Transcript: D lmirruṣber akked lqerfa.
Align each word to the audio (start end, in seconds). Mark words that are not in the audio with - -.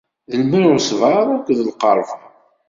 D 0.29 0.31
lmirruṣber 0.41 1.25
akked 1.35 1.57
lqerfa. 1.69 2.19